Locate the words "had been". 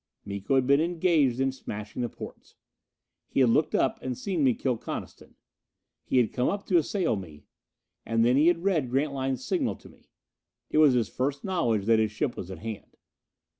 0.55-0.81